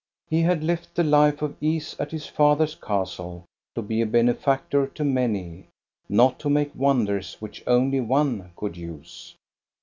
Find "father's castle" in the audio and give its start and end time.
2.25-3.45